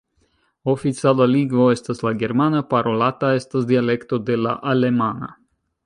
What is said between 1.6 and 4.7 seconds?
estas la germana, parolata estas dialekto de la